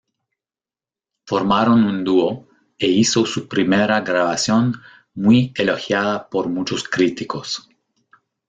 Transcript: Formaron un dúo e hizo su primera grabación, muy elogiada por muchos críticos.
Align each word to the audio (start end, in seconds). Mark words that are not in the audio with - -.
Formaron 1.27 1.83
un 1.83 2.03
dúo 2.03 2.47
e 2.79 2.87
hizo 2.87 3.23
su 3.27 3.47
primera 3.47 4.01
grabación, 4.01 4.81
muy 5.13 5.53
elogiada 5.55 6.27
por 6.27 6.49
muchos 6.49 6.85
críticos. 6.85 7.69